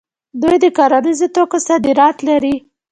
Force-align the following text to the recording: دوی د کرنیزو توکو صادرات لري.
دوی 0.41 0.55
د 0.63 0.65
کرنیزو 0.77 1.27
توکو 1.35 1.57
صادرات 1.67 2.17
لري. 2.27 2.55